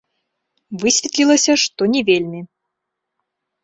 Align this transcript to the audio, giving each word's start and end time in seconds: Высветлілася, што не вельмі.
Высветлілася, 0.85 1.59
што 1.67 1.81
не 1.95 2.05
вельмі. 2.11 2.47